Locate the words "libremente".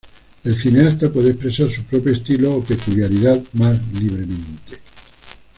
4.01-4.79